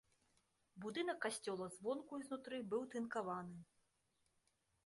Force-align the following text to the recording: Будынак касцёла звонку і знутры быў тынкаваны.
Будынак 0.85 1.17
касцёла 1.25 1.67
звонку 1.75 2.11
і 2.21 2.25
знутры 2.31 2.57
быў 2.73 2.81
тынкаваны. 2.97 3.57